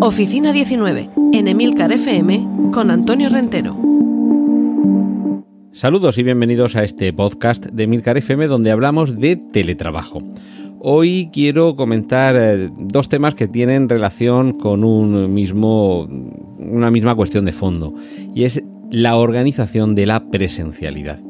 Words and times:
Oficina 0.00 0.52
19, 0.52 1.10
en 1.32 1.46
Emilcar 1.46 1.92
FM, 1.92 2.72
con 2.72 2.90
Antonio 2.90 3.28
Rentero. 3.28 3.76
Saludos 5.70 6.18
y 6.18 6.24
bienvenidos 6.24 6.74
a 6.74 6.82
este 6.82 7.12
podcast 7.12 7.66
de 7.66 7.84
Emilcar 7.84 8.18
FM 8.18 8.48
donde 8.48 8.72
hablamos 8.72 9.20
de 9.20 9.36
teletrabajo. 9.36 10.20
Hoy 10.80 11.30
quiero 11.32 11.76
comentar 11.76 12.34
eh, 12.36 12.70
dos 12.76 13.08
temas 13.08 13.36
que 13.36 13.46
tienen 13.46 13.88
relación 13.88 14.54
con 14.54 14.82
un 14.82 15.32
mismo, 15.32 16.08
una 16.58 16.90
misma 16.90 17.14
cuestión 17.14 17.44
de 17.44 17.52
fondo 17.52 17.94
y 18.34 18.42
es 18.42 18.64
la 18.90 19.14
organización 19.14 19.94
de 19.94 20.06
la 20.06 20.28
presencialidad. 20.28 21.20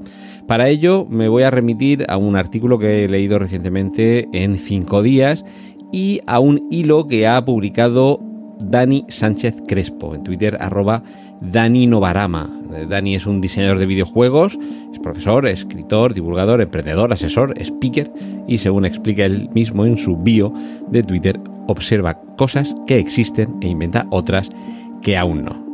Para 0.46 0.68
ello 0.68 1.06
me 1.08 1.28
voy 1.28 1.44
a 1.44 1.50
remitir 1.52 2.06
a 2.08 2.16
un 2.16 2.34
artículo 2.34 2.78
que 2.78 3.04
he 3.04 3.08
leído 3.08 3.38
recientemente 3.38 4.26
en 4.32 4.56
Cinco 4.56 5.00
Días 5.00 5.44
y 5.92 6.20
a 6.26 6.40
un 6.40 6.66
hilo 6.70 7.06
que 7.06 7.26
ha 7.26 7.44
publicado 7.44 8.20
Dani 8.60 9.04
Sánchez 9.08 9.62
Crespo 9.66 10.14
en 10.14 10.22
Twitter 10.22 10.56
arroba 10.60 11.02
Dani 11.40 11.86
Novarama. 11.86 12.50
Eh, 12.74 12.86
Dani 12.88 13.14
es 13.14 13.26
un 13.26 13.40
diseñador 13.40 13.78
de 13.78 13.86
videojuegos, 13.86 14.58
es 14.92 14.98
profesor, 14.98 15.46
escritor, 15.46 16.14
divulgador, 16.14 16.60
emprendedor, 16.60 17.12
asesor, 17.12 17.54
speaker 17.58 18.12
y 18.46 18.58
según 18.58 18.84
explica 18.84 19.24
él 19.24 19.48
mismo 19.54 19.84
en 19.86 19.96
su 19.96 20.16
bio 20.16 20.52
de 20.88 21.02
Twitter, 21.02 21.40
observa 21.66 22.20
cosas 22.36 22.74
que 22.86 22.98
existen 22.98 23.56
e 23.60 23.68
inventa 23.68 24.06
otras 24.10 24.50
que 25.02 25.16
aún 25.16 25.44
no. 25.44 25.70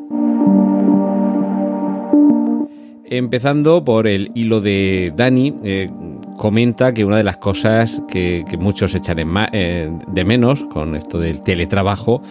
Empezando 3.08 3.84
por 3.84 4.08
el 4.08 4.32
hilo 4.34 4.60
de 4.60 5.12
Dani, 5.16 5.54
eh, 5.62 5.90
comenta 6.36 6.92
que 6.92 7.04
una 7.04 7.16
de 7.16 7.24
las 7.24 7.36
cosas 7.38 8.02
que, 8.08 8.44
muchos 8.58 8.94
echan 8.94 9.18
eh, 9.52 9.90
de 10.06 10.24
menos 10.24 10.64
con 10.64 10.96
esto 10.96 11.18
del 11.18 11.40
teletrabajo 11.40 12.22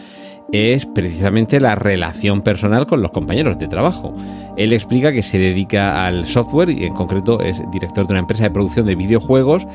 es 0.51 0.85
precisamente 0.85 1.59
la 1.59 1.75
relación 1.75 2.41
personal 2.41 2.85
con 2.85 3.01
los 3.01 3.11
compañeros 3.11 3.57
de 3.57 3.67
trabajo. 3.67 4.13
Él 4.57 4.73
explica 4.73 5.11
que 5.11 5.23
se 5.23 5.39
dedica 5.39 6.05
al 6.05 6.27
software 6.27 6.69
y 6.69 6.85
en 6.85 6.93
concreto 6.93 7.41
es 7.41 7.61
director 7.71 8.05
de 8.05 8.13
una 8.13 8.19
empresa 8.19 8.43
de 8.43 8.51
producción 8.51 8.85
de 8.85 8.95
videojuegos 8.95 9.65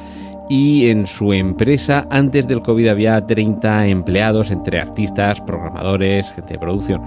y 0.50 0.88
en 0.88 1.06
su 1.06 1.32
empresa 1.32 2.08
antes 2.10 2.48
del 2.48 2.60
COVID 2.60 2.88
había 2.88 3.24
30 3.24 3.86
empleados 3.86 4.50
entre 4.50 4.80
artistas, 4.80 5.40
programadores, 5.40 6.32
gente 6.32 6.54
de 6.54 6.58
producción 6.58 7.00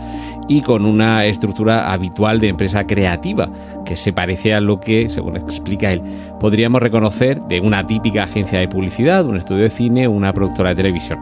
y 0.48 0.62
con 0.62 0.86
una 0.86 1.26
estructura 1.26 1.92
habitual 1.92 2.40
de 2.40 2.48
empresa 2.48 2.88
creativa 2.88 3.50
que 3.86 3.98
se 3.98 4.14
parece 4.14 4.54
a 4.54 4.62
lo 4.62 4.80
que, 4.80 5.10
según 5.10 5.36
explica 5.36 5.92
él, 5.92 6.02
podríamos 6.40 6.82
reconocer 6.82 7.42
de 7.42 7.60
una 7.60 7.86
típica 7.86 8.24
agencia 8.24 8.60
de 8.60 8.70
publicidad, 8.70 9.26
un 9.26 9.36
estudio 9.36 9.64
de 9.64 9.70
cine, 9.70 10.08
una 10.08 10.32
productora 10.32 10.70
de 10.70 10.76
televisión 10.76 11.20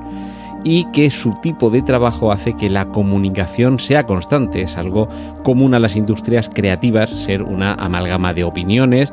y 0.63 0.85
que 0.91 1.09
su 1.09 1.33
tipo 1.41 1.71
de 1.71 1.81
trabajo 1.81 2.31
hace 2.31 2.53
que 2.53 2.69
la 2.69 2.85
comunicación 2.85 3.79
sea 3.79 4.05
constante. 4.05 4.61
Es 4.61 4.77
algo 4.77 5.09
común 5.41 5.73
a 5.73 5.79
las 5.79 5.95
industrias 5.95 6.51
creativas, 6.53 7.09
ser 7.09 7.41
una 7.41 7.73
amalgama 7.73 8.35
de 8.35 8.43
opiniones 8.43 9.11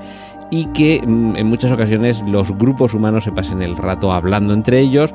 y 0.50 0.66
que 0.66 1.02
mm, 1.04 1.36
en 1.36 1.46
muchas 1.46 1.72
ocasiones 1.72 2.22
los 2.26 2.56
grupos 2.56 2.94
humanos 2.94 3.24
se 3.24 3.32
pasen 3.32 3.62
el 3.62 3.76
rato 3.76 4.12
hablando 4.12 4.54
entre 4.54 4.80
ellos, 4.80 5.14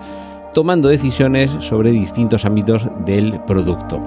tomando 0.54 0.88
decisiones 0.88 1.52
sobre 1.60 1.92
distintos 1.92 2.46
ámbitos 2.46 2.88
del 3.06 3.40
producto. 3.42 4.00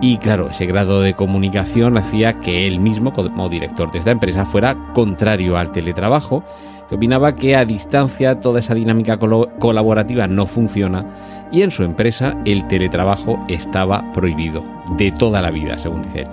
Y 0.00 0.18
claro, 0.18 0.50
ese 0.50 0.66
grado 0.66 1.00
de 1.00 1.14
comunicación 1.14 1.96
hacía 1.96 2.40
que 2.40 2.66
él 2.66 2.80
mismo, 2.80 3.12
como 3.12 3.48
director 3.48 3.90
de 3.90 4.00
esta 4.00 4.10
empresa, 4.10 4.44
fuera 4.44 4.76
contrario 4.92 5.56
al 5.56 5.72
teletrabajo, 5.72 6.42
que 6.88 6.96
opinaba 6.96 7.34
que 7.34 7.56
a 7.56 7.64
distancia 7.64 8.40
toda 8.40 8.60
esa 8.60 8.74
dinámica 8.74 9.18
colaborativa 9.18 10.26
no 10.26 10.46
funciona 10.46 11.06
y 11.50 11.62
en 11.62 11.70
su 11.70 11.84
empresa 11.84 12.36
el 12.44 12.66
teletrabajo 12.68 13.38
estaba 13.48 14.12
prohibido, 14.12 14.62
de 14.98 15.12
toda 15.12 15.40
la 15.40 15.50
vida, 15.50 15.78
según 15.78 16.02
dice 16.02 16.20
él. 16.20 16.28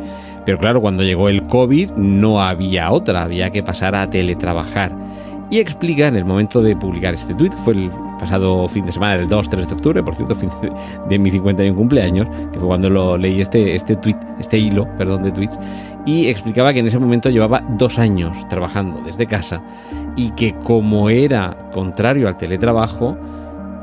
Pero 0.46 0.58
claro, 0.58 0.82
cuando 0.82 1.04
llegó 1.04 1.30
el 1.30 1.46
COVID 1.48 1.92
no 1.92 2.42
había 2.42 2.92
otra, 2.92 3.24
había 3.24 3.50
que 3.50 3.64
pasar 3.64 3.96
a 3.96 4.10
teletrabajar. 4.10 4.92
Y 5.52 5.60
explica 5.60 6.08
en 6.08 6.16
el 6.16 6.24
momento 6.24 6.62
de 6.62 6.78
publicar 6.78 7.14
este 7.14 7.34
tweet, 7.34 7.52
fue 7.66 7.74
el 7.74 7.92
pasado 8.18 8.70
fin 8.70 8.86
de 8.86 8.94
semana, 8.94 9.16
el 9.16 9.28
2-3 9.28 9.66
de 9.66 9.74
octubre, 9.74 10.02
por 10.04 10.16
cierto, 10.16 10.34
fin 10.38 10.50
de, 11.10 11.20
mi 11.20 11.30
51 11.30 11.76
cumpleaños, 11.76 12.28
que 12.54 12.58
fue 12.58 12.70
cuando 12.70 12.90
lo 12.90 13.18
leí 13.18 13.42
este, 13.42 13.76
este 13.76 13.98
tweet, 13.98 14.16
este 14.40 14.58
hilo, 14.58 14.88
perdón, 14.98 15.24
de 15.24 15.32
tweets, 15.32 15.60
y 16.06 16.28
explicaba 16.30 16.72
que 16.72 16.80
en 16.80 16.88
ese 16.88 17.00
momento 17.00 17.30
llevaba 17.30 17.62
dos 17.78 18.00
años 18.00 18.48
trabajando 18.48 19.02
desde 19.02 19.26
casa 19.26 19.62
y 20.16 20.32
que 20.32 20.54
como 20.54 21.10
era 21.10 21.70
contrario 21.74 22.30
al 22.30 22.38
teletrabajo, 22.38 23.18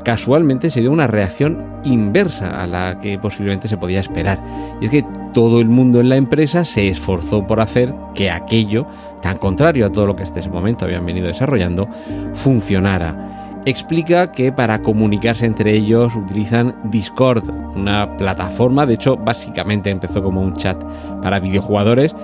casualmente 0.03 0.69
se 0.69 0.81
dio 0.81 0.91
una 0.91 1.07
reacción 1.07 1.81
inversa 1.83 2.61
a 2.61 2.67
la 2.67 2.99
que 2.99 3.17
posiblemente 3.19 3.67
se 3.67 3.77
podía 3.77 3.99
esperar. 3.99 4.39
Y 4.81 4.85
es 4.85 4.91
que 4.91 5.05
todo 5.33 5.61
el 5.61 5.67
mundo 5.67 5.99
en 5.99 6.09
la 6.09 6.15
empresa 6.15 6.65
se 6.65 6.87
esforzó 6.87 7.45
por 7.45 7.59
hacer 7.59 7.93
que 8.15 8.31
aquello, 8.31 8.85
tan 9.21 9.37
contrario 9.37 9.85
a 9.85 9.91
todo 9.91 10.07
lo 10.07 10.15
que 10.15 10.23
hasta 10.23 10.39
ese 10.39 10.49
momento 10.49 10.85
habían 10.85 11.05
venido 11.05 11.27
desarrollando, 11.27 11.87
funcionara. 12.33 13.61
Explica 13.65 14.31
que 14.31 14.51
para 14.51 14.81
comunicarse 14.81 15.45
entre 15.45 15.73
ellos 15.73 16.15
utilizan 16.15 16.75
Discord, 16.85 17.43
una 17.75 18.15
plataforma, 18.17 18.85
de 18.85 18.93
hecho 18.93 19.17
básicamente 19.17 19.89
empezó 19.89 20.23
como 20.23 20.41
un 20.41 20.53
chat 20.53 20.81
para 21.21 21.39
videojugadores, 21.39 22.15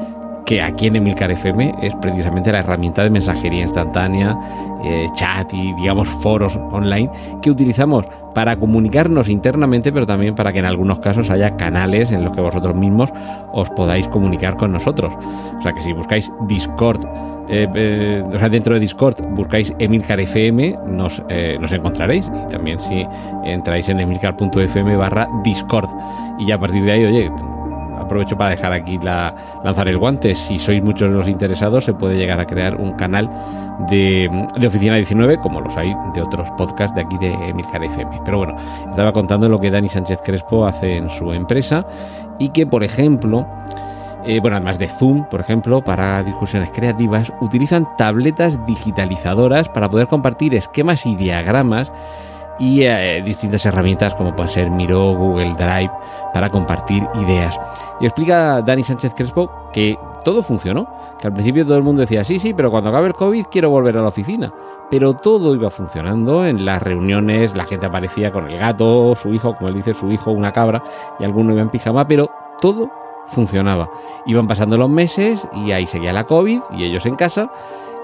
que 0.46 0.62
aquí 0.62 0.88
en 0.88 0.96
Emilcar 0.96 1.32
FM 1.32 1.76
es 1.82 1.96
precisamente 1.96 2.52
la 2.52 2.60
herramienta 2.60 3.04
de 3.04 3.10
mensajería 3.10 3.62
instantánea, 3.62 4.38
eh, 4.84 5.08
chat 5.16 5.52
y 5.54 5.74
digamos 5.74 6.08
foros 6.08 6.56
online 6.72 7.10
que 7.42 7.50
utilizamos 7.50 8.06
para 8.34 8.56
comunicarnos 8.58 9.28
internamente, 9.28 9.92
pero 9.92 10.06
también 10.06 10.36
para 10.36 10.54
que 10.54 10.60
en 10.60 10.66
algunos 10.66 11.00
casos 11.00 11.30
haya 11.32 11.58
canales 11.58 12.12
en 12.12 12.24
los 12.24 12.34
que 12.34 12.42
vosotros 12.42 12.76
mismos 12.76 13.12
os 13.54 13.70
podáis 13.72 14.08
comunicar 14.08 14.56
con 14.56 14.72
nosotros. 14.72 15.14
O 15.58 15.62
sea 15.64 15.74
que 15.74 15.82
si 15.82 15.94
buscáis 15.94 16.32
Discord, 16.48 17.04
eh, 17.50 17.68
eh, 17.74 18.24
o 18.26 18.38
sea, 18.38 18.50
dentro 18.50 18.76
de 18.76 18.80
Discord 18.80 19.24
buscáis 19.32 19.74
Emilcar 19.80 20.20
FM, 20.20 20.76
nos, 20.88 21.24
nos 21.60 21.72
encontraréis. 21.72 22.30
Y 22.46 22.52
también 22.52 22.80
si 22.80 23.06
entráis 23.46 23.90
en 23.90 24.00
emilcar.fm 24.00 24.96
barra 24.98 25.28
Discord. 25.44 25.90
Y 26.38 26.48
ya 26.48 26.56
a 26.56 26.60
partir 26.60 26.84
de 26.84 26.92
ahí, 26.92 27.06
oye, 27.06 27.32
aprovecho 28.06 28.38
para 28.38 28.52
dejar 28.52 28.74
aquí 28.74 28.98
la, 29.00 29.36
lanzar 29.64 29.88
el 29.88 29.98
guante. 29.98 30.36
Si 30.36 30.58
sois 30.60 30.82
muchos 30.82 31.12
los 31.12 31.28
interesados, 31.28 31.86
se 31.86 31.94
puede 31.94 32.18
llegar 32.18 32.40
a 32.40 32.46
crear 32.46 32.76
un 32.76 32.94
canal 32.94 33.30
de, 33.90 34.30
Oficina 34.66 34.96
19, 34.96 35.38
como 35.40 35.62
los 35.62 35.76
hay 35.78 35.94
de 36.14 36.22
otros 36.22 36.50
podcasts 36.58 36.96
de 36.96 37.02
aquí 37.02 37.18
de 37.18 37.34
Emilcar 37.50 37.84
FM. 37.84 38.22
Pero 38.24 38.38
bueno, 38.38 38.56
estaba 38.90 39.12
contando 39.12 39.50
lo 39.50 39.60
que 39.60 39.70
Dani 39.72 39.90
Sánchez 39.90 40.20
Crespo 40.24 40.66
hace 40.66 40.96
en 40.96 41.10
su 41.10 41.32
empresa 41.34 41.86
y 42.40 42.50
que, 42.50 42.66
por 42.66 42.84
ejemplo, 42.84 43.46
eh, 44.26 44.40
bueno, 44.40 44.58
además 44.58 44.80
de 44.80 44.88
Zoom, 44.88 45.26
por 45.26 45.40
ejemplo, 45.40 45.84
para 45.84 46.24
discusiones 46.24 46.72
creativas, 46.72 47.32
utilizan 47.42 47.88
tabletas 47.98 48.66
digitalizadoras 48.66 49.70
para 49.70 49.90
poder 49.90 50.08
compartir 50.08 50.56
esquemas 50.56 51.06
y 51.06 51.16
diagramas 51.16 51.92
y 52.60 52.84
eh, 52.84 53.22
distintas 53.24 53.66
herramientas 53.66 54.14
como 54.16 54.36
pueden 54.36 54.52
ser 54.52 54.70
Miro, 54.70 55.14
Google 55.16 55.54
Drive 55.54 55.92
para 56.34 56.50
compartir 56.50 57.08
ideas. 57.16 57.58
Y 58.00 58.06
explica 58.06 58.62
Dani 58.62 58.84
Sánchez 58.84 59.14
Crespo 59.16 59.50
que 59.74 59.98
todo 60.24 60.44
funcionó. 60.44 60.88
Que 61.20 61.28
al 61.28 61.34
principio 61.34 61.66
todo 61.66 61.78
el 61.78 61.84
mundo 61.84 62.02
decía, 62.02 62.24
sí, 62.26 62.40
sí, 62.40 62.54
pero 62.54 62.70
cuando 62.70 62.90
acabe 62.90 63.08
el 63.08 63.14
COVID 63.14 63.46
quiero 63.50 63.70
volver 63.70 63.98
a 63.98 64.02
la 64.02 64.10
oficina. 64.10 64.52
Pero 64.90 65.14
todo 65.14 65.56
iba 65.56 65.70
funcionando. 65.70 66.46
En 66.46 66.66
las 66.66 66.82
reuniones 66.84 67.56
la 67.56 67.66
gente 67.66 67.86
aparecía 67.86 68.32
con 68.32 68.50
el 68.50 68.58
gato, 68.58 69.16
su 69.16 69.34
hijo, 69.34 69.56
como 69.56 69.70
él 69.70 69.76
dice, 69.76 69.94
su 69.94 70.12
hijo, 70.12 70.32
una 70.32 70.52
cabra, 70.52 70.84
y 71.20 71.24
alguno 71.24 71.54
iba 71.54 71.62
en 71.62 71.70
pijama, 71.70 72.06
pero 72.08 72.30
todo 72.60 72.90
funcionaba. 73.28 73.90
Iban 74.26 74.48
pasando 74.48 74.78
los 74.78 74.90
meses 74.90 75.48
y 75.54 75.72
ahí 75.72 75.88
seguía 75.88 76.14
la 76.14 76.26
COVID 76.26 76.62
y 76.72 76.84
ellos 76.84 77.06
en 77.06 77.16
casa. 77.16 77.50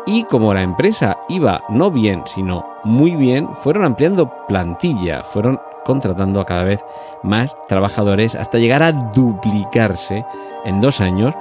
Y 0.05 0.23
como 0.23 0.53
la 0.53 0.61
empresa 0.61 1.17
iba 1.29 1.61
no 1.69 1.91
bien, 1.91 2.23
sino 2.25 2.65
muy 2.83 3.15
bien, 3.15 3.47
fueron 3.61 3.83
ampliando 3.83 4.31
plantilla, 4.47 5.23
fueron 5.23 5.59
contratando 5.85 6.39
a 6.39 6.45
cada 6.45 6.63
vez 6.63 6.83
más 7.23 7.55
trabajadores 7.67 8.35
hasta 8.35 8.57
llegar 8.57 8.83
a 8.83 8.91
duplicarse 8.91 10.25
en 10.65 10.81
dos 10.81 11.01
años. 11.01 11.35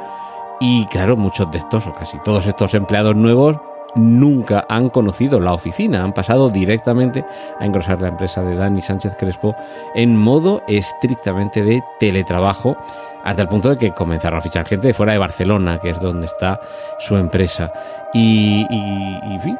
Y 0.61 0.87
claro, 0.87 1.17
muchos 1.17 1.51
de 1.51 1.59
estos, 1.59 1.87
o 1.87 1.95
casi 1.95 2.19
todos 2.19 2.47
estos 2.47 2.75
empleados 2.75 3.17
nuevos, 3.17 3.57
nunca 3.95 4.67
han 4.69 4.89
conocido 4.91 5.41
la 5.41 5.53
oficina, 5.53 6.05
han 6.05 6.13
pasado 6.13 6.51
directamente 6.51 7.25
a 7.59 7.65
engrosar 7.65 8.01
la 8.01 8.09
empresa 8.09 8.43
de 8.43 8.57
Dani 8.57 8.81
Sánchez 8.81 9.15
Crespo 9.19 9.55
en 9.95 10.17
modo 10.17 10.63
estrictamente 10.69 11.63
de 11.63 11.83
teletrabajo, 11.99 12.77
hasta 13.25 13.43
el 13.43 13.49
punto 13.49 13.71
de 13.71 13.79
que 13.79 13.93
comenzaron 13.93 14.39
a 14.39 14.43
fichar 14.43 14.67
gente 14.67 14.89
de 14.89 14.95
fuera 14.95 15.13
de 15.13 15.19
Barcelona, 15.19 15.79
que 15.79 15.91
es 15.91 16.01
donde 16.01 16.27
está 16.27 16.61
su 16.99 17.17
empresa. 17.17 17.73
Y, 18.13 18.67
y, 18.71 19.39
fin, 19.41 19.57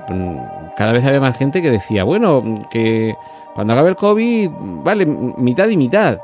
cada 0.77 0.93
vez 0.93 1.05
había 1.05 1.21
más 1.21 1.37
gente 1.37 1.63
que 1.63 1.71
decía, 1.71 2.05
bueno, 2.05 2.43
que 2.71 3.15
cuando 3.55 3.73
acabe 3.73 3.91
el 3.91 3.97
COVID, 3.97 4.51
vale, 4.83 5.07
mitad 5.07 5.69
y 5.69 5.77
mitad. 5.77 6.19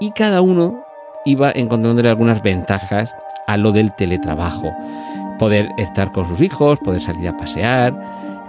Y 0.00 0.10
cada 0.10 0.42
uno 0.42 0.84
iba 1.24 1.50
encontrándole 1.50 2.08
algunas 2.08 2.42
ventajas 2.42 3.14
a 3.46 3.56
lo 3.56 3.72
del 3.72 3.94
teletrabajo. 3.94 4.72
Poder 5.38 5.70
estar 5.76 6.12
con 6.12 6.26
sus 6.26 6.40
hijos, 6.40 6.78
poder 6.78 7.00
salir 7.00 7.28
a 7.28 7.36
pasear, 7.36 7.94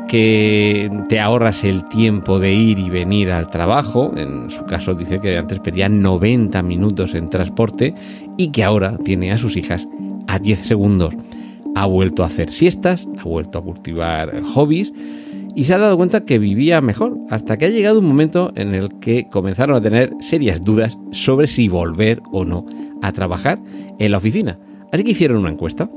que 0.07 0.89
te 1.09 1.19
ahorras 1.19 1.63
el 1.63 1.87
tiempo 1.89 2.39
de 2.39 2.53
ir 2.53 2.79
y 2.79 2.89
venir 2.89 3.31
al 3.31 3.49
trabajo. 3.49 4.13
En 4.15 4.49
su 4.49 4.65
caso 4.65 4.93
dice 4.93 5.19
que 5.19 5.37
antes 5.37 5.59
perdía 5.59 5.89
90 5.89 6.61
minutos 6.63 7.13
en 7.13 7.29
transporte 7.29 7.93
y 8.37 8.49
que 8.49 8.63
ahora 8.63 8.97
tiene 9.03 9.31
a 9.31 9.37
sus 9.37 9.57
hijas 9.57 9.87
a 10.27 10.39
10 10.39 10.59
segundos. 10.59 11.13
Ha 11.75 11.85
vuelto 11.85 12.23
a 12.23 12.27
hacer 12.27 12.49
siestas, 12.49 13.07
ha 13.19 13.23
vuelto 13.23 13.59
a 13.59 13.63
cultivar 13.63 14.41
hobbies 14.41 14.93
y 15.55 15.63
se 15.63 15.73
ha 15.73 15.79
dado 15.79 15.97
cuenta 15.97 16.23
que 16.23 16.39
vivía 16.39 16.81
mejor, 16.81 17.17
hasta 17.29 17.57
que 17.57 17.65
ha 17.65 17.69
llegado 17.69 17.99
un 17.99 18.05
momento 18.05 18.51
en 18.55 18.75
el 18.75 18.89
que 18.99 19.27
comenzaron 19.29 19.75
a 19.75 19.81
tener 19.81 20.13
serias 20.19 20.63
dudas 20.63 20.97
sobre 21.11 21.47
si 21.47 21.67
volver 21.67 22.21
o 22.31 22.45
no 22.45 22.65
a 23.01 23.11
trabajar 23.11 23.59
en 23.99 24.11
la 24.11 24.17
oficina. 24.17 24.59
Así 24.91 25.03
que 25.03 25.11
hicieron 25.11 25.37
una 25.39 25.49
encuesta 25.49 25.89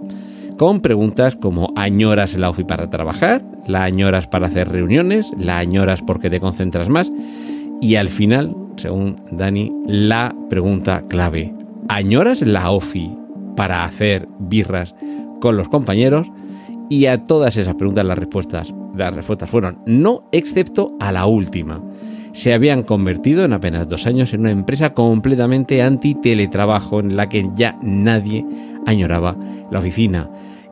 con 0.61 0.83
preguntas 0.83 1.37
como 1.37 1.73
¿añoras 1.75 2.37
la 2.37 2.51
ofi 2.51 2.65
para 2.65 2.91
trabajar? 2.91 3.43
¿La 3.67 3.83
añoras 3.83 4.27
para 4.27 4.49
hacer 4.49 4.69
reuniones? 4.69 5.33
¿La 5.39 5.57
añoras 5.57 6.03
porque 6.03 6.29
te 6.29 6.39
concentras 6.39 6.91
más? 6.91 7.11
Y 7.81 7.95
al 7.95 8.09
final, 8.09 8.55
según 8.77 9.17
Dani, 9.33 9.73
la 9.87 10.37
pregunta 10.51 11.07
clave, 11.09 11.55
¿añoras 11.89 12.43
la 12.43 12.73
OFI 12.73 13.11
para 13.57 13.87
hacer 13.87 14.29
birras 14.39 14.95
con 15.41 15.57
los 15.57 15.71
compañeros? 15.71 16.27
Y 16.91 17.07
a 17.07 17.25
todas 17.25 17.57
esas 17.57 17.77
preguntas 17.77 18.05
las 18.05 18.19
respuestas 18.19 18.75
las 18.95 19.15
respuestas 19.15 19.49
fueron 19.49 19.79
no, 19.87 20.29
excepto 20.31 20.95
a 21.01 21.11
la 21.11 21.25
última. 21.25 21.83
Se 22.33 22.53
habían 22.53 22.83
convertido 22.83 23.47
en 23.47 23.55
apenas 23.55 23.89
dos 23.89 24.07
años 24.07 24.35
en 24.35 24.41
una 24.41 24.51
empresa 24.51 24.93
completamente 24.93 25.83
anti-teletrabajo 25.83 27.01
en 27.01 27.17
la 27.17 27.31
que 27.31 27.49
ya 27.57 27.79
nadie 27.81 28.45
añoraba 28.85 29.39
la 29.71 29.79
oficina. 29.79 30.29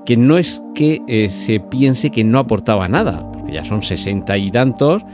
Que 0.08 0.16
no 0.16 0.38
es 0.38 0.62
que 0.75 1.02
eh, 1.06 1.28
se 1.28 1.60
piense 1.60 2.08
que 2.10 2.25
no 2.25 2.38
aportaba 2.38 2.88
nada, 2.88 3.31
porque 3.31 3.52
ya 3.52 3.62
son 3.62 3.82
sesenta 3.82 4.38
y 4.38 4.50
tantos, 4.50 5.05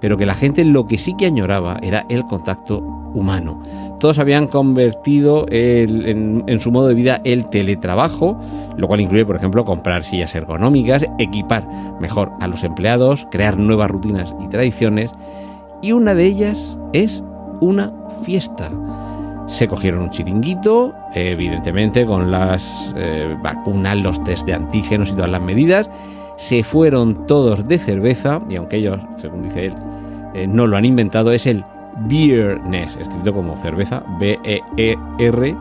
pero 0.00 0.16
que 0.16 0.26
la 0.26 0.34
gente 0.34 0.64
lo 0.64 0.88
que 0.88 0.98
sí 0.98 1.14
que 1.16 1.26
añoraba 1.26 1.78
era 1.84 2.04
el 2.08 2.24
contacto 2.24 2.80
humano. 3.14 3.62
Todos 4.00 4.18
habían 4.18 4.48
convertido 4.48 5.46
en, 5.50 6.58
su 6.58 6.72
modo 6.72 6.88
de 6.88 6.94
vida 6.94 7.20
el 7.22 7.48
teletrabajo, 7.48 8.40
lo 8.76 8.88
cual 8.88 9.00
incluye, 9.00 9.24
por 9.24 9.36
ejemplo, 9.36 9.64
comprar 9.64 10.02
sillas 10.02 10.34
ergonómicas, 10.34 11.06
equipar 11.20 11.64
mejor 12.00 12.32
a 12.40 12.48
los 12.48 12.64
empleados, 12.64 13.28
crear 13.30 13.56
nuevas 13.56 13.88
rutinas 13.88 14.34
y 14.40 14.48
tradiciones, 14.48 15.12
y 15.80 15.92
una 15.92 16.12
de 16.16 16.26
ellas 16.26 16.76
es 16.92 17.22
una 17.60 17.92
fiesta. 18.24 18.72
Se 19.50 19.66
cogieron 19.66 20.02
un 20.02 20.10
chiringuito, 20.10 20.94
evidentemente 21.12 22.06
con 22.06 22.30
las 22.30 22.92
eh, 22.96 23.36
vacunas, 23.42 23.98
los 23.98 24.22
test 24.24 24.46
de 24.46 24.54
antígenos 24.54 25.10
y 25.10 25.12
todas 25.12 25.28
las 25.28 25.42
medidas, 25.42 25.90
se 26.36 26.62
fueron 26.62 27.26
todos 27.26 27.66
de 27.66 27.78
cerveza, 27.78 28.40
y 28.48 28.56
aunque 28.56 28.76
ellos, 28.76 28.98
según 29.16 29.42
dice 29.42 29.66
él, 29.66 29.74
eh, 30.34 30.46
no 30.46 30.66
lo 30.66 30.76
han 30.76 30.84
inventado, 30.84 31.32
es 31.32 31.46
el 31.46 31.64
Beer 32.08 32.60
Ness, 32.62 32.96
escrito 32.96 33.34
como 33.34 33.56
cerveza, 33.58 34.02
B-E-E-R 34.18 35.56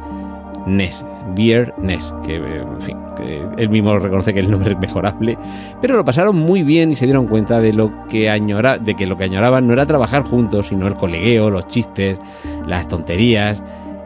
Ness, 0.68 1.03
Beer 1.36 1.74
Ness, 1.78 2.14
que 2.26 2.36
en 2.36 2.81
fin, 2.81 2.98
él 3.58 3.70
mismo 3.70 3.98
reconoce 4.00 4.34
que 4.34 4.40
el 4.40 4.50
nombre 4.50 4.74
es 4.74 4.80
mejorable, 4.80 5.38
pero 5.81 5.96
lo 5.96 6.06
pasaron 6.06 6.38
muy 6.38 6.64
bien 6.64 6.92
y 6.92 6.96
se 6.96 7.06
dieron 7.06 7.28
cuenta 7.28 7.60
de 7.60 7.74
lo 7.74 7.92
que 8.08 8.30
añora, 8.30 8.78
de 8.78 8.96
que 8.96 9.08
lo 9.08 9.18
que 9.18 9.26
añoraban 9.26 9.68
no 9.68 9.74
era 9.74 9.86
trabajar 9.86 10.24
juntos, 10.24 10.68
sino 10.68 10.88
el 10.88 10.96
colegueo, 10.96 11.50
los 11.50 11.68
chistes, 11.68 12.18
las 12.66 12.88
tonterías, 12.88 13.62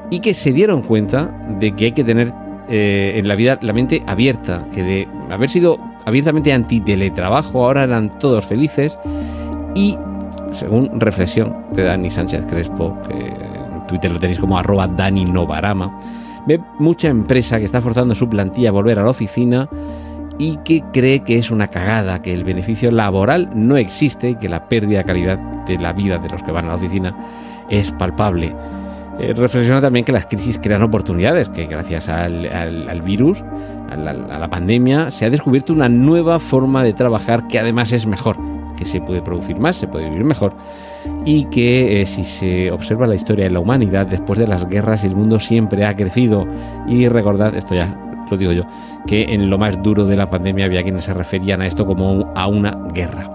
y 0.09 0.19
que 0.19 0.33
se 0.33 0.51
dieron 0.51 0.81
cuenta 0.81 1.33
de 1.59 1.71
que 1.73 1.85
hay 1.85 1.91
que 1.91 2.03
tener 2.03 2.33
eh, 2.69 3.13
en 3.17 3.27
la 3.27 3.35
vida 3.35 3.57
la 3.61 3.73
mente 3.73 4.03
abierta, 4.07 4.65
que 4.73 4.83
de 4.83 5.07
haber 5.29 5.49
sido 5.49 5.79
abiertamente 6.05 6.53
anti-teletrabajo, 6.53 7.65
ahora 7.65 7.83
eran 7.83 8.17
todos 8.19 8.45
felices 8.45 8.97
y 9.75 9.97
según 10.53 10.99
reflexión 10.99 11.55
de 11.73 11.83
Dani 11.83 12.11
Sánchez 12.11 12.45
Crespo, 12.45 12.97
que 13.07 13.17
en 13.17 13.87
Twitter 13.87 14.11
lo 14.11 14.19
tenéis 14.19 14.39
como 14.39 14.57
arroba 14.57 14.87
Dani 14.87 15.25
Novarama, 15.25 15.99
ve 16.45 16.59
mucha 16.79 17.07
empresa 17.07 17.59
que 17.59 17.65
está 17.65 17.81
forzando 17.81 18.15
su 18.15 18.29
plantilla 18.29 18.69
a 18.69 18.71
volver 18.73 18.99
a 18.99 19.03
la 19.03 19.09
oficina 19.09 19.69
y 20.37 20.57
que 20.57 20.83
cree 20.91 21.23
que 21.23 21.37
es 21.37 21.51
una 21.51 21.67
cagada, 21.67 22.21
que 22.21 22.33
el 22.33 22.43
beneficio 22.43 22.91
laboral 22.91 23.49
no 23.53 23.77
existe 23.77 24.31
y 24.31 24.35
que 24.35 24.49
la 24.49 24.67
pérdida 24.67 24.99
de 24.99 25.05
calidad 25.05 25.37
de 25.65 25.77
la 25.77 25.93
vida 25.93 26.17
de 26.17 26.29
los 26.29 26.41
que 26.43 26.51
van 26.51 26.65
a 26.65 26.69
la 26.69 26.75
oficina 26.75 27.15
es 27.69 27.91
palpable. 27.91 28.55
Eh, 29.19 29.33
reflexiona 29.35 29.79
también 29.79 30.05
que 30.05 30.11
las 30.11 30.25
crisis 30.25 30.59
crean 30.61 30.81
oportunidades, 30.81 31.49
que 31.49 31.65
gracias 31.65 32.09
al, 32.09 33.01
virus, 33.03 33.43
a 33.91 33.95
la 33.95 34.49
pandemia, 34.49 35.11
se 35.11 35.25
ha 35.25 35.29
descubierto 35.29 35.71
una 35.71 35.87
nueva 35.87 36.39
forma 36.39 36.83
de 36.83 36.93
trabajar 36.93 37.47
que 37.47 37.59
además 37.59 37.91
es 37.91 38.07
mejor 38.07 38.37
que 38.75 38.85
se 38.85 39.01
puede 39.01 39.21
producir 39.21 39.59
más, 39.59 39.77
se 39.77 39.87
puede 39.87 40.09
vivir 40.09 40.23
mejor 40.23 40.55
y 41.25 41.45
que 41.45 42.01
eh, 42.01 42.05
si 42.05 42.23
se 42.23 42.71
observa 42.71 43.07
la 43.07 43.15
historia 43.15 43.45
de 43.45 43.51
la 43.51 43.59
humanidad, 43.59 44.07
después 44.07 44.39
de 44.39 44.47
las 44.47 44.67
guerras 44.67 45.03
el 45.03 45.15
mundo 45.15 45.39
siempre 45.39 45.85
ha 45.85 45.95
crecido 45.95 46.45
y 46.87 47.07
recordad, 47.07 47.55
esto 47.55 47.75
ya 47.75 47.97
lo 48.29 48.37
digo 48.37 48.51
yo, 48.51 48.63
que 49.05 49.23
en 49.33 49.49
lo 49.49 49.57
más 49.57 49.81
duro 49.83 50.05
de 50.05 50.15
la 50.15 50.29
pandemia 50.29 50.65
había 50.65 50.83
quienes 50.83 51.05
se 51.05 51.13
referían 51.13 51.61
a 51.61 51.67
esto 51.67 51.85
como 51.85 52.31
a 52.35 52.47
una 52.47 52.71
guerra. 52.93 53.29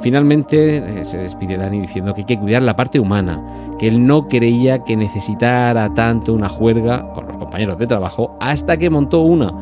Finalmente 0.00 0.76
eh, 0.76 1.04
se 1.04 1.18
despide 1.18 1.56
Dani 1.56 1.80
diciendo 1.80 2.14
que 2.14 2.20
hay 2.20 2.26
que 2.26 2.38
cuidar 2.38 2.62
la 2.62 2.76
parte 2.76 3.00
humana, 3.00 3.42
que 3.78 3.88
él 3.88 4.06
no 4.06 4.28
creía 4.28 4.84
que 4.84 4.96
necesitara 4.96 5.92
tanto 5.92 6.32
una 6.32 6.48
juerga 6.48 7.12
con 7.12 7.26
los 7.26 7.36
compañeros 7.36 7.78
de 7.78 7.86
trabajo 7.86 8.36
hasta 8.40 8.76
que 8.76 8.90
montó 8.90 9.20
una 9.20 9.52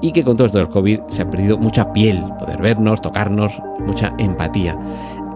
y 0.00 0.12
que 0.12 0.24
con 0.24 0.36
todo 0.36 0.46
esto 0.46 0.58
del 0.58 0.68
COVID 0.68 1.00
se 1.08 1.22
ha 1.22 1.30
perdido 1.30 1.58
mucha 1.58 1.92
piel, 1.92 2.24
poder 2.38 2.62
vernos, 2.62 3.02
tocarnos, 3.02 3.60
mucha 3.84 4.14
empatía. 4.18 4.78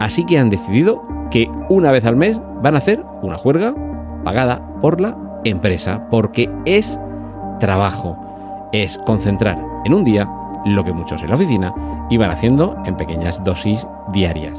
Así 0.01 0.25
que 0.25 0.39
han 0.39 0.51
decidido 0.51 1.03
que 1.31 1.51
una 1.69 1.91
vez 1.91 2.05
al 2.05 2.17
mes 2.17 2.41
van 2.63 2.75
a 2.75 2.79
hacer 2.79 3.05
una 3.23 3.39
juerga 3.39 3.75
pagada 4.25 4.63
por 4.81 5.01
la 5.01 5.17
empresa, 5.45 6.07
porque 6.11 6.51
es 6.65 6.99
trabajo, 7.61 8.17
es 8.73 8.99
concentrar 8.99 9.59
en 9.85 9.95
un 9.95 10.05
día 10.05 10.29
lo 10.65 10.85
que 10.85 10.93
muchos 10.93 11.23
en 11.23 11.29
la 11.29 11.37
oficina 11.37 11.75
iban 12.11 12.31
haciendo 12.31 12.77
en 12.87 12.97
pequeñas 12.97 13.43
dosis 13.45 13.87
diarias. 14.13 14.59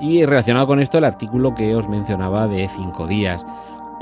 Y 0.00 0.24
relacionado 0.24 0.66
con 0.66 0.80
esto 0.80 0.98
el 0.98 1.04
artículo 1.04 1.54
que 1.54 1.74
os 1.74 1.88
mencionaba 1.88 2.46
de 2.46 2.68
cinco 2.68 3.06
días 3.06 3.44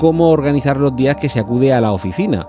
cómo 0.01 0.31
organizar 0.31 0.77
los 0.77 0.95
días 0.95 1.15
que 1.17 1.29
se 1.29 1.39
acude 1.39 1.71
a 1.71 1.79
la 1.79 1.91
oficina. 1.91 2.47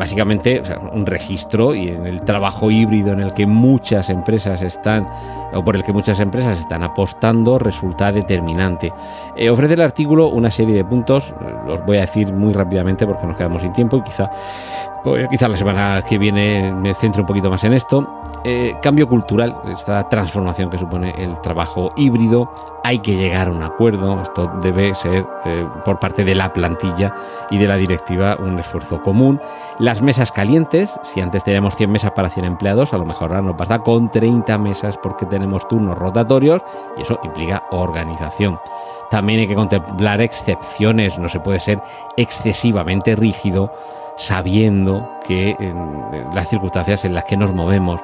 Básicamente 0.00 0.62
un 0.92 1.04
registro 1.04 1.74
y 1.74 1.88
en 1.88 2.06
el 2.06 2.22
trabajo 2.22 2.70
híbrido 2.70 3.12
en 3.12 3.20
el 3.20 3.34
que 3.34 3.44
muchas 3.44 4.08
empresas 4.08 4.62
están 4.62 5.06
o 5.52 5.62
por 5.62 5.76
el 5.76 5.84
que 5.84 5.92
muchas 5.92 6.18
empresas 6.20 6.58
están 6.58 6.82
apostando 6.82 7.58
resulta 7.58 8.10
determinante. 8.10 8.90
Eh, 9.36 9.50
ofrece 9.50 9.74
el 9.74 9.82
artículo 9.82 10.28
una 10.28 10.50
serie 10.50 10.74
de 10.74 10.86
puntos, 10.86 11.34
los 11.66 11.84
voy 11.84 11.98
a 11.98 12.02
decir 12.02 12.32
muy 12.32 12.54
rápidamente 12.54 13.06
porque 13.06 13.26
nos 13.26 13.36
quedamos 13.36 13.60
sin 13.60 13.74
tiempo 13.74 13.98
y 13.98 14.02
quizá, 14.02 14.30
pues, 15.02 15.28
quizá 15.28 15.48
la 15.48 15.56
semana 15.56 16.02
que 16.08 16.18
viene 16.18 16.72
me 16.72 16.94
centre 16.94 17.20
un 17.20 17.26
poquito 17.26 17.50
más 17.50 17.64
en 17.64 17.72
esto. 17.72 18.22
Eh, 18.42 18.76
cambio 18.80 19.06
cultural, 19.06 19.54
esta 19.68 20.08
transformación 20.08 20.70
que 20.70 20.78
supone 20.78 21.12
el 21.18 21.38
trabajo 21.42 21.92
híbrido, 21.96 22.50
hay 22.82 23.00
que 23.00 23.14
llegar 23.14 23.48
a 23.48 23.50
un 23.50 23.62
acuerdo, 23.62 24.22
esto 24.22 24.50
debe 24.62 24.94
ser 24.94 25.26
eh, 25.44 25.66
por 25.84 25.98
parte 25.98 26.24
de 26.24 26.34
la 26.34 26.50
plantilla 26.50 27.14
y 27.50 27.58
de 27.58 27.68
la 27.68 27.76
directiva 27.76 28.36
un 28.38 28.58
esfuerzo 28.58 29.02
común. 29.02 29.40
Las 29.78 30.00
mesas 30.00 30.32
calientes, 30.32 30.98
si 31.02 31.20
antes 31.20 31.44
teníamos 31.44 31.76
100 31.76 31.90
mesas 31.90 32.12
para 32.12 32.30
100 32.30 32.46
empleados, 32.46 32.94
a 32.94 32.98
lo 32.98 33.04
mejor 33.04 33.30
ahora 33.30 33.42
nos 33.42 33.56
basta 33.56 33.80
con 33.80 34.10
30 34.10 34.56
mesas 34.56 34.96
porque 34.96 35.26
tenemos 35.26 35.68
turnos 35.68 35.98
rotatorios 35.98 36.62
y 36.96 37.02
eso 37.02 37.20
implica 37.22 37.64
organización. 37.70 38.58
También 39.10 39.40
hay 39.40 39.48
que 39.48 39.54
contemplar 39.54 40.20
excepciones, 40.22 41.18
no 41.18 41.28
se 41.28 41.40
puede 41.40 41.60
ser 41.60 41.82
excesivamente 42.16 43.16
rígido 43.16 43.70
sabiendo 44.20 45.18
que 45.26 45.56
en 45.58 46.34
las 46.34 46.48
circunstancias 46.50 47.06
en 47.06 47.14
las 47.14 47.24
que 47.24 47.38
nos 47.38 47.54
movemos. 47.54 47.98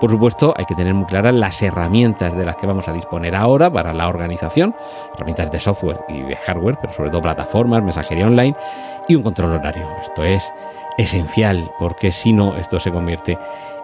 Por 0.00 0.10
supuesto, 0.10 0.52
hay 0.54 0.66
que 0.66 0.74
tener 0.74 0.92
muy 0.92 1.06
claras 1.06 1.32
las 1.32 1.62
herramientas 1.62 2.36
de 2.36 2.44
las 2.44 2.56
que 2.56 2.66
vamos 2.66 2.88
a 2.88 2.92
disponer 2.92 3.34
ahora 3.34 3.72
para 3.72 3.94
la 3.94 4.08
organización, 4.08 4.74
herramientas 5.14 5.50
de 5.50 5.60
software 5.60 6.04
y 6.08 6.20
de 6.20 6.36
hardware, 6.36 6.76
pero 6.78 6.92
sobre 6.92 7.08
todo 7.08 7.22
plataformas, 7.22 7.82
mensajería 7.82 8.26
online 8.26 8.54
y 9.08 9.14
un 9.14 9.22
control 9.22 9.52
horario. 9.52 9.88
Esto 10.02 10.24
es 10.24 10.52
esencial 10.98 11.72
porque 11.78 12.12
si 12.12 12.34
no, 12.34 12.54
esto 12.56 12.78
se 12.78 12.90
convierte 12.90 13.38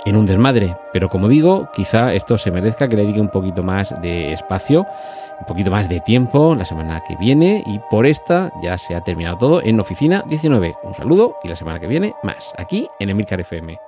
en 0.09 0.17
un 0.17 0.27
desmadre. 0.27 0.77
Pero 0.93 1.09
como 1.09 1.29
digo, 1.29 1.71
quizá 1.73 2.12
esto 2.15 2.38
se 2.38 2.50
merezca 2.50 2.88
que 2.88 2.97
le 2.97 3.07
diga 3.07 3.21
un 3.21 3.29
poquito 3.29 3.62
más 3.62 3.95
de 4.00 4.33
espacio 4.33 4.87
un 5.41 5.47
poquito 5.47 5.71
más 5.71 5.88
de 5.88 6.00
tiempo 6.00 6.55
la 6.55 6.65
semana 6.65 7.03
que 7.07 7.17
viene 7.17 7.62
y 7.67 7.79
por 7.91 8.07
esta 8.07 8.50
ya 8.62 8.77
se 8.77 8.95
ha 8.95 9.03
terminado 9.03 9.38
todo 9.38 9.62
en 9.62 9.79
Oficina 9.81 10.25
19. 10.27 10.77
Un 10.83 10.95
saludo 10.95 11.38
y 11.43 11.49
la 11.49 11.57
semana 11.57 11.79
que 11.79 11.87
viene 11.87 12.15
más, 12.23 12.53
aquí 12.57 12.88
en 12.99 13.11
Emilcar 13.11 13.41
FM. 13.41 13.79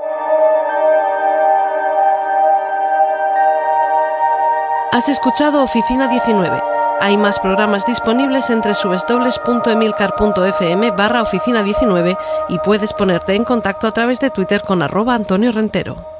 Has 4.92 5.08
escuchado 5.08 5.62
Oficina 5.62 6.08
19. 6.08 6.79
Hay 7.02 7.16
más 7.16 7.40
programas 7.40 7.86
disponibles 7.86 8.50
entre 8.50 8.74
www.emilcar.fm 8.74 10.90
barra 10.90 11.22
oficina 11.22 11.62
19 11.62 12.14
y 12.50 12.58
puedes 12.58 12.92
ponerte 12.92 13.34
en 13.34 13.44
contacto 13.44 13.86
a 13.86 13.92
través 13.92 14.20
de 14.20 14.28
Twitter 14.28 14.60
con 14.60 14.82
arroba 14.82 15.14
Antonio 15.14 15.50
Rentero. 15.50 16.19